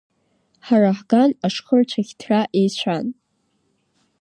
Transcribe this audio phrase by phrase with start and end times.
[0.65, 3.05] Ҳара ҳган ашхырцәаӷь ҭра еицәан.